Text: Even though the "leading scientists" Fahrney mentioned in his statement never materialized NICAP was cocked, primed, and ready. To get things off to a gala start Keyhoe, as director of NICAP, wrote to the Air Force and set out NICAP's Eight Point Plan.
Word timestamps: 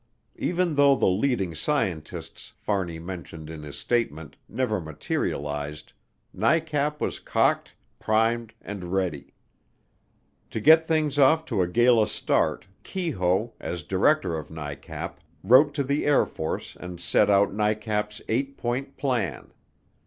Even 0.39 0.73
though 0.73 0.95
the 0.95 1.05
"leading 1.05 1.53
scientists" 1.53 2.53
Fahrney 2.57 2.97
mentioned 2.97 3.51
in 3.51 3.61
his 3.61 3.77
statement 3.77 4.35
never 4.49 4.81
materialized 4.81 5.93
NICAP 6.33 6.99
was 6.99 7.19
cocked, 7.19 7.75
primed, 7.99 8.51
and 8.63 8.85
ready. 8.85 9.35
To 10.49 10.59
get 10.59 10.87
things 10.87 11.19
off 11.19 11.45
to 11.45 11.61
a 11.61 11.67
gala 11.67 12.07
start 12.07 12.65
Keyhoe, 12.83 13.53
as 13.59 13.83
director 13.83 14.35
of 14.39 14.49
NICAP, 14.49 15.19
wrote 15.43 15.75
to 15.75 15.83
the 15.83 16.07
Air 16.07 16.25
Force 16.25 16.75
and 16.79 16.99
set 16.99 17.29
out 17.29 17.53
NICAP's 17.53 18.23
Eight 18.27 18.57
Point 18.57 18.97
Plan. 18.97 19.53